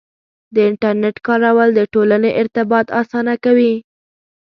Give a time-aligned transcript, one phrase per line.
[0.53, 3.73] د انټرنیټ کارول د ټولنې ارتباط اسانه کوي.